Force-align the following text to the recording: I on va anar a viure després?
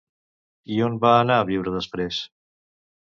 I 0.77 0.79
on 0.87 0.95
va 1.05 1.11
anar 1.17 1.37
a 1.41 1.43
viure 1.53 1.77
després? 1.79 2.21